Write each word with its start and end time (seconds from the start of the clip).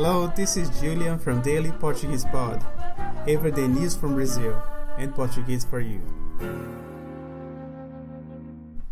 Hello, 0.00 0.32
this 0.36 0.56
is 0.56 0.70
Julian 0.80 1.18
from 1.18 1.42
Daily 1.42 1.72
Portuguese 1.72 2.24
Pod. 2.26 2.64
Everyday 3.26 3.66
news 3.66 3.96
from 3.96 4.14
Brazil 4.14 4.56
and 4.96 5.12
Portuguese 5.12 5.64
for 5.64 5.80
you. 5.80 6.00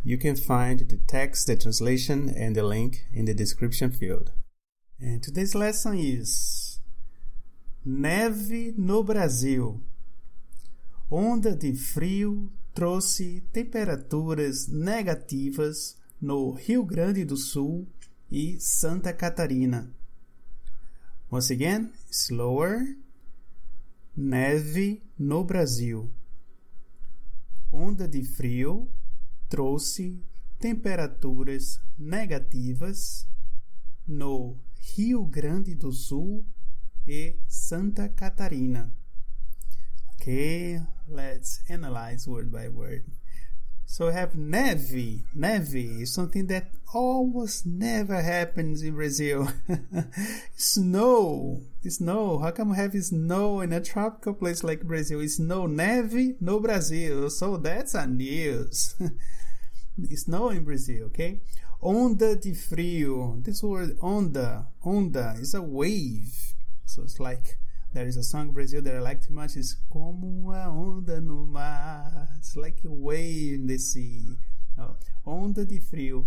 You 0.03 0.19
can 0.19 0.35
find 0.35 0.81
the 0.81 0.99
text, 1.07 1.47
the 1.47 1.57
translation, 1.57 2.29
and 2.37 2.57
the 2.57 2.65
link 2.65 3.05
in 3.15 3.25
the 3.25 3.35
description 3.35 3.93
field. 3.93 4.33
And 4.99 5.23
today's 5.23 5.55
lesson 5.55 5.97
is 5.97 6.81
Neve 7.85 8.77
no 8.77 9.05
Brasil. 9.05 9.81
Onda 11.09 11.55
de 11.55 11.73
frio 11.73 12.51
trouxe 12.75 13.45
temperaturas 13.53 14.67
negativas 14.69 15.95
no 16.21 16.59
Rio 16.67 16.83
Grande 16.83 17.25
do 17.25 17.37
Sul 17.37 17.87
e 18.29 18.59
Santa 18.59 19.13
Catarina. 19.13 19.96
Once 21.29 21.51
again, 21.51 21.93
slower. 22.09 22.97
Neve 24.17 25.03
no 25.19 25.43
Brasil. 25.43 26.09
Onda 27.73 28.07
de 28.07 28.23
frio 28.23 28.89
trouxe 29.49 30.23
temperaturas 30.59 31.81
negativas 31.99 33.27
no 34.07 34.57
Rio 34.97 35.27
Grande 35.27 35.75
do 35.75 35.91
Sul 35.91 36.47
e 37.07 37.37
Santa 37.49 38.09
Catarina. 38.09 38.95
Okay, 40.15 40.81
let's 41.09 41.61
analyze 41.69 42.29
word 42.31 42.51
by 42.51 42.69
word. 42.69 43.05
So 43.89 44.09
we 44.09 44.13
have 44.15 44.35
neve. 44.35 45.23
Neve 45.33 46.03
is 46.03 46.13
something 46.13 46.49
that 46.49 46.71
almost 46.93 47.65
never 47.65 48.21
happens 48.21 48.83
in 48.83 48.95
Brazil. 48.95 49.49
snow. 50.57 51.63
Snow. 51.89 52.39
How 52.39 52.51
come 52.51 52.71
we 52.71 52.77
have 52.77 52.93
snow 53.03 53.61
in 53.61 53.73
a 53.73 53.81
tropical 53.81 54.35
place 54.35 54.65
like 54.65 54.83
Brazil? 54.83 55.21
It's 55.21 55.37
Snow. 55.37 55.67
Neve 55.67 56.35
no 56.41 56.59
Brazil. 56.59 57.31
So 57.31 57.57
that's 57.57 57.95
a 57.95 58.09
news. 58.09 58.97
snow 60.15 60.51
in 60.51 60.65
Brazil, 60.65 61.07
okay? 61.07 61.41
Onda 61.81 62.41
de 62.41 62.55
frio. 62.55 63.37
This 63.39 63.63
word 63.63 63.97
onda. 64.01 64.67
Onda 64.85 65.41
is 65.41 65.55
a 65.55 65.63
wave. 65.63 66.55
So 66.87 67.03
it's 67.03 67.21
like 67.21 67.57
there 67.97 68.07
is 68.07 68.19
a 68.19 68.23
song 68.23 68.51
Brazil 68.51 68.83
that 68.83 68.95
I 68.95 68.99
like 68.99 69.23
too 69.23 69.33
much. 69.33 69.57
It's 69.57 69.75
como 69.91 70.29
uma 70.29 70.69
onda 70.69 71.19
no 71.19 71.47
mar. 71.47 72.29
It's 72.37 72.55
like 72.55 72.77
a 72.85 72.91
wave 72.91 73.55
in 73.55 73.67
the 73.67 73.79
sea. 73.79 74.37
Oh, 74.79 74.97
onda 75.27 75.65
de 75.65 75.81
frio. 75.81 76.27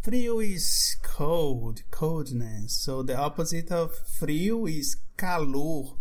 Frio 0.00 0.40
is 0.40 0.96
cold, 1.02 1.82
coldness. 1.90 2.72
So 2.72 3.02
the 3.02 3.18
opposite 3.18 3.70
of 3.70 3.94
frio 4.18 4.66
is 4.66 4.96
calor. 5.14 5.94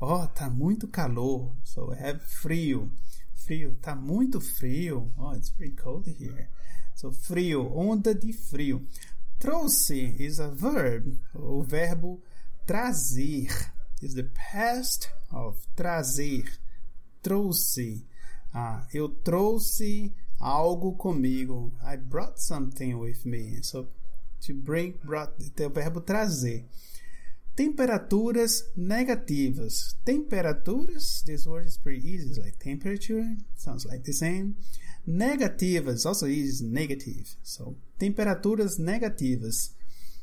Oh, 0.00 0.28
tá 0.32 0.48
muito 0.48 0.86
calor. 0.86 1.56
So 1.64 1.92
I 1.92 1.96
have 1.96 2.22
frio. 2.22 2.92
Frio, 3.34 3.76
tá 3.82 3.96
muito 3.96 4.40
frio. 4.40 5.12
Oh, 5.18 5.32
it's 5.32 5.50
very 5.50 5.72
cold 5.72 6.06
here. 6.06 6.48
So 6.94 7.10
frio, 7.10 7.76
onda 7.76 8.14
de 8.14 8.32
frio. 8.32 8.86
Trouxe 9.40 10.14
is 10.20 10.38
a 10.38 10.46
verb, 10.46 11.18
o 11.34 11.60
verbo 11.64 12.22
trazer 12.64 13.48
is 14.02 14.14
the 14.14 14.24
past 14.34 15.10
of 15.32 15.56
trazer. 15.76 16.44
Trouxe. 17.22 18.04
Ah, 18.54 18.86
eu 18.92 19.08
trouxe 19.08 20.12
algo 20.40 20.94
comigo. 20.94 21.72
I 21.82 21.96
brought 21.96 22.38
something 22.38 22.98
with 22.98 23.24
me. 23.24 23.62
So 23.62 23.88
to 24.46 24.54
bring 24.54 24.94
brought 25.04 25.34
é 25.56 25.66
o 25.66 25.70
verbo 25.70 26.00
trazer. 26.00 26.64
Temperaturas 27.56 28.70
negativas. 28.76 29.96
Temperaturas, 30.04 31.22
this 31.22 31.44
word 31.44 31.66
is 31.66 31.76
pretty 31.76 32.06
easy. 32.06 32.28
It's 32.28 32.38
like 32.38 32.56
temperature, 32.58 33.36
sounds 33.56 33.84
like 33.84 34.04
the 34.04 34.12
same. 34.12 34.54
Negativas 35.06 36.06
also 36.06 36.26
is 36.26 36.60
negative. 36.60 37.34
So 37.42 37.76
temperaturas 37.98 38.78
negativas. 38.78 39.74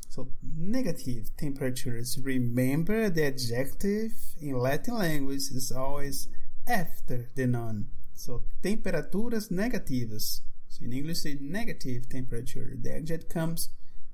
So 0.08 0.28
negative 0.42 1.36
temperatures. 1.36 2.18
Remember 2.22 3.10
the 3.10 3.26
adjective 3.26 4.12
in 4.40 4.58
Latin 4.58 4.98
language 4.98 5.50
is 5.52 5.72
always 5.72 6.28
after 6.66 7.28
the 7.34 7.46
noun. 7.46 7.86
So 8.14 8.42
temperaturas 8.62 9.50
negativas. 9.50 10.40
So 10.68 10.84
in 10.84 10.92
English 10.92 11.18
say 11.18 11.36
negative 11.40 12.08
temperature. 12.08 12.72
The 12.80 12.96
adjective 12.96 13.28
comes 13.28 13.70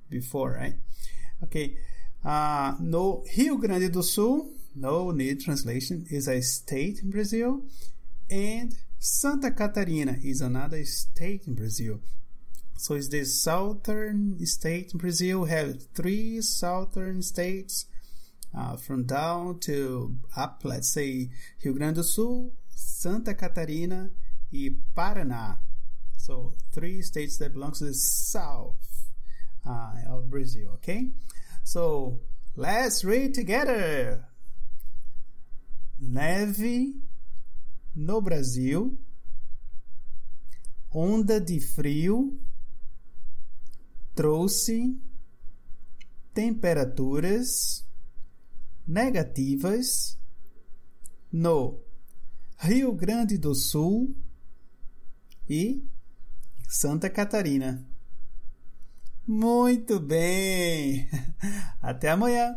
before, 0.09 0.53
right? 0.53 0.75
Okay. 1.45 1.77
Uh, 2.25 2.75
no 2.81 3.25
Rio 3.37 3.57
Grande 3.57 3.93
do 3.93 4.03
Sul, 4.03 4.49
no 4.77 5.11
need 5.11 5.41
translation, 5.41 6.07
is 6.09 6.29
a 6.29 6.41
state 6.41 7.01
in 7.03 7.11
Brazil. 7.11 7.63
And 8.31 8.77
Santa 8.99 9.51
Catarina 9.51 10.17
is 10.23 10.41
another 10.41 10.85
state 10.85 11.47
in 11.47 11.55
Brazil. 11.55 12.01
So 12.83 12.95
it's 12.97 13.07
the 13.11 13.25
southern 13.25 14.45
state 14.45 14.93
in 14.93 14.99
Brazil. 14.99 15.45
Have 15.45 15.87
three 15.95 16.41
southern 16.41 17.23
states 17.23 17.87
uh, 18.53 18.75
from 18.75 19.05
down 19.05 19.61
to 19.61 20.17
up, 20.37 20.63
let's 20.65 20.93
say 20.93 21.31
Rio 21.65 21.75
Grande 21.75 21.95
do 21.95 22.03
Sul, 22.03 22.53
Santa 22.75 23.35
Catarina, 23.35 24.11
e 24.51 24.71
Paraná. 24.97 25.59
So 26.17 26.55
three 26.73 27.03
states 27.03 27.39
that 27.39 27.53
belong 27.53 27.71
to 27.75 27.85
the 27.85 27.95
south 27.95 29.13
uh, 29.65 29.93
of 30.09 30.29
Brazil. 30.29 30.73
Okay, 30.75 31.13
so 31.63 32.19
let's 32.57 33.05
read 33.05 33.33
together. 33.33 34.25
Neve 36.01 36.95
no 37.95 38.21
Brasil, 38.21 38.99
onda 40.93 41.39
de 41.39 41.61
frio 41.61 42.33
trouxe 44.15 44.99
temperaturas 46.35 47.87
negativas 48.87 50.19
no 51.31 51.81
Rio 52.59 52.93
Grande 52.93 53.39
do 53.39 53.55
Sul 53.55 54.15
e 55.49 55.85
Santa 56.69 57.09
Catarina. 57.11 57.87
Muito 59.27 60.01
bem! 60.01 61.09
Até 61.81 62.11
amanhã! 62.11 62.55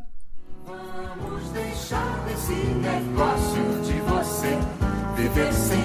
Vamos 0.65 1.49
deixar 1.51 2.31
esse 2.31 2.53
negócio 2.53 3.81
de 3.83 3.99
você 4.01 4.57
viver 5.15 5.53
sem 5.53 5.84